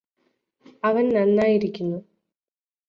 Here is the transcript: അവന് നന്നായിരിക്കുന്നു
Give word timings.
അവന് 0.83 1.11
നന്നായിരിക്കുന്നു 1.15 1.99